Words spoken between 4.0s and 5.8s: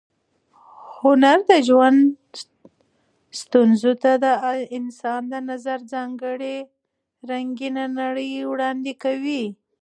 ته د انسان د نظر